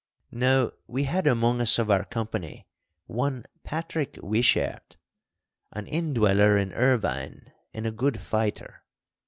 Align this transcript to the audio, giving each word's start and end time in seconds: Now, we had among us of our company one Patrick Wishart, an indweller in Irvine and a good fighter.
Now, 0.31 0.71
we 0.87 1.03
had 1.03 1.27
among 1.27 1.61
us 1.61 1.77
of 1.77 1.91
our 1.91 2.05
company 2.05 2.65
one 3.05 3.45
Patrick 3.63 4.17
Wishart, 4.23 4.97
an 5.73 5.85
indweller 5.85 6.57
in 6.57 6.73
Irvine 6.73 7.51
and 7.71 7.85
a 7.85 7.91
good 7.91 8.19
fighter. 8.19 8.81